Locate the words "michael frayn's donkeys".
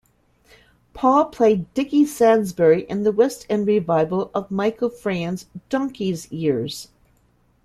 4.49-6.31